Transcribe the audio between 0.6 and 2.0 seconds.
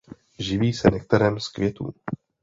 se nektarem z květů.